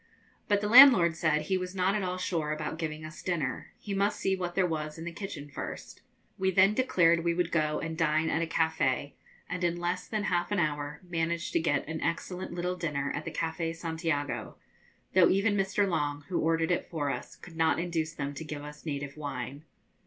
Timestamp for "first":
5.47-6.01